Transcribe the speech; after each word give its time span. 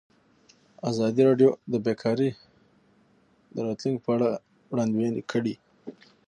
ازادي 0.89 1.21
راډیو 1.29 1.49
د 1.71 1.75
بیکاري 1.85 2.29
د 3.53 3.55
راتلونکې 3.67 4.03
په 4.05 4.09
اړه 4.15 4.27
وړاندوینې 4.71 5.21
کړې. 5.31 5.55